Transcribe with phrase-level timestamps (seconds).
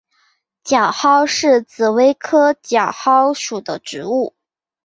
[0.63, 4.33] 角蒿是紫葳科角蒿属的植物。